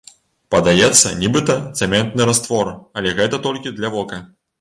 Падаецца 0.53 1.11
нібыта 1.23 1.55
цэментны 1.79 2.27
раствор, 2.29 2.71
але 3.01 3.13
гэта 3.21 3.41
толькі 3.45 3.75
для 3.77 3.93
вока. 3.99 4.19